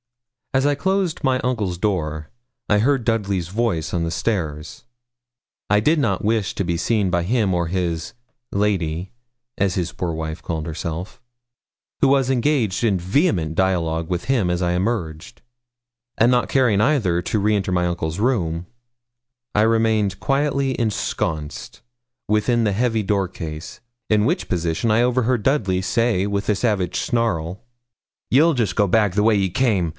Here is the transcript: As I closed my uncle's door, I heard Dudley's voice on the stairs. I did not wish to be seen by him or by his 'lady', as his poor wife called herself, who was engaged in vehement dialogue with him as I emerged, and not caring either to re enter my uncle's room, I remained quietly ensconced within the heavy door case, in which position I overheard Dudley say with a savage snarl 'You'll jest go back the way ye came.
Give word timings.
As 0.53 0.65
I 0.65 0.73
closed 0.75 1.23
my 1.23 1.39
uncle's 1.41 1.77
door, 1.77 2.29
I 2.67 2.79
heard 2.79 3.05
Dudley's 3.05 3.47
voice 3.47 3.93
on 3.93 4.03
the 4.03 4.11
stairs. 4.11 4.83
I 5.69 5.79
did 5.79 5.97
not 5.99 6.25
wish 6.25 6.55
to 6.55 6.65
be 6.65 6.75
seen 6.75 7.09
by 7.09 7.23
him 7.23 7.53
or 7.53 7.67
by 7.67 7.71
his 7.71 8.13
'lady', 8.51 9.11
as 9.57 9.75
his 9.75 9.93
poor 9.93 10.11
wife 10.11 10.41
called 10.41 10.65
herself, 10.65 11.21
who 12.01 12.09
was 12.09 12.29
engaged 12.29 12.83
in 12.83 12.99
vehement 12.99 13.55
dialogue 13.55 14.09
with 14.09 14.25
him 14.25 14.49
as 14.49 14.61
I 14.61 14.73
emerged, 14.73 15.41
and 16.17 16.31
not 16.31 16.49
caring 16.49 16.81
either 16.81 17.21
to 17.21 17.39
re 17.39 17.55
enter 17.55 17.71
my 17.71 17.85
uncle's 17.85 18.19
room, 18.19 18.65
I 19.55 19.61
remained 19.61 20.19
quietly 20.19 20.77
ensconced 20.77 21.81
within 22.27 22.65
the 22.65 22.73
heavy 22.73 23.03
door 23.03 23.29
case, 23.29 23.79
in 24.09 24.25
which 24.25 24.49
position 24.49 24.91
I 24.91 25.03
overheard 25.03 25.43
Dudley 25.43 25.81
say 25.81 26.27
with 26.27 26.49
a 26.49 26.55
savage 26.55 26.99
snarl 26.99 27.61
'You'll 28.29 28.55
jest 28.55 28.75
go 28.75 28.87
back 28.87 29.13
the 29.13 29.23
way 29.23 29.35
ye 29.35 29.49
came. 29.49 29.89